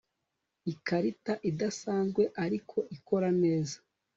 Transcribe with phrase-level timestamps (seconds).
[0.73, 3.77] ikarita idasanzwe ariko ikora neza